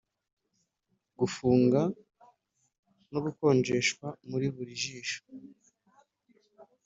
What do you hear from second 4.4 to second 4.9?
buri